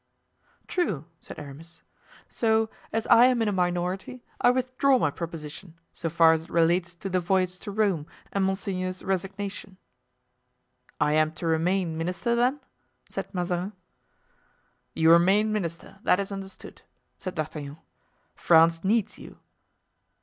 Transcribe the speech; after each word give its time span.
"True," 0.65 1.05
said 1.19 1.37
Aramis, 1.37 1.83
"so, 2.27 2.71
as 2.91 3.05
I 3.05 3.25
am 3.25 3.39
in 3.39 3.47
a 3.47 3.51
minority, 3.51 4.23
I 4.41 4.49
withdraw 4.49 4.97
my 4.97 5.11
proposition, 5.11 5.75
so 5.93 6.09
far 6.09 6.31
as 6.33 6.45
it 6.45 6.49
relates 6.49 6.95
to 6.95 7.07
the 7.07 7.19
voyage 7.19 7.59
to 7.59 7.69
Rome 7.71 8.07
and 8.31 8.43
monseigneur's 8.43 9.03
resignation." 9.03 9.77
"I 10.99 11.13
am 11.13 11.31
to 11.33 11.45
remain 11.45 11.95
minister, 11.99 12.33
then?" 12.33 12.61
said 13.09 13.31
Mazarin. 13.31 13.73
"You 14.95 15.11
remain 15.11 15.53
minister; 15.53 15.99
that 16.01 16.19
is 16.19 16.31
understood," 16.31 16.81
said 17.19 17.35
D'Artagnan; 17.35 17.77
"France 18.33 18.83
needs 18.83 19.19
you." 19.19 19.37